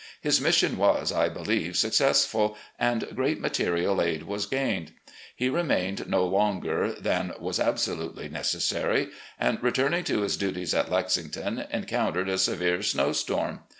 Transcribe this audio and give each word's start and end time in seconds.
His 0.19 0.41
mission 0.41 0.77
was, 0.77 1.11
I 1.11 1.29
believe, 1.29 1.77
suc 1.77 1.91
cessful, 1.91 2.55
and 2.79 3.07
great 3.15 3.39
material 3.39 4.01
aid 4.01 4.23
was 4.23 4.47
gained. 4.47 4.93
He 5.35 5.47
remained 5.47 6.09
no 6.09 6.25
longer 6.25 6.91
than 6.91 7.33
was 7.39 7.59
absolutely 7.59 8.27
necessary, 8.27 9.09
and, 9.39 9.61
returning 9.61 10.03
to 10.05 10.21
his 10.21 10.37
duties 10.37 10.73
at 10.73 10.89
Lexington, 10.89 11.67
encountered 11.71 12.29
a 12.29 12.39
severe 12.39 12.81
snow 12.81 13.11
storm. 13.11 13.59